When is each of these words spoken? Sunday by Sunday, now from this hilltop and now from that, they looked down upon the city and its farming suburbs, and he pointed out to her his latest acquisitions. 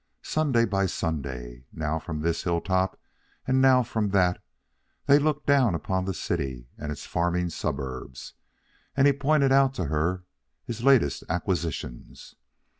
Sunday 0.23 0.65
by 0.65 0.87
Sunday, 0.87 1.65
now 1.71 1.99
from 1.99 2.21
this 2.21 2.41
hilltop 2.41 2.99
and 3.45 3.61
now 3.61 3.83
from 3.83 4.09
that, 4.09 4.43
they 5.05 5.19
looked 5.19 5.45
down 5.45 5.75
upon 5.75 6.05
the 6.05 6.13
city 6.15 6.67
and 6.75 6.91
its 6.91 7.05
farming 7.05 7.51
suburbs, 7.51 8.33
and 8.97 9.05
he 9.05 9.13
pointed 9.13 9.51
out 9.51 9.75
to 9.75 9.85
her 9.85 10.23
his 10.65 10.83
latest 10.83 11.23
acquisitions. 11.29 12.33